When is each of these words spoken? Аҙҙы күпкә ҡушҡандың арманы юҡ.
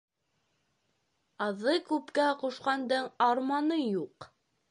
Аҙҙы 1.47 1.75
күпкә 1.91 2.25
ҡушҡандың 2.41 3.07
арманы 3.29 3.81
юҡ. 3.83 4.31